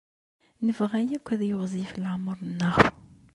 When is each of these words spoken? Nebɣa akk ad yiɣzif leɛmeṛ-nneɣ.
Nebɣa 0.65 0.99
akk 1.15 1.27
ad 1.33 1.41
yiɣzif 1.47 1.91
leɛmeṛ-nneɣ. 2.03 2.77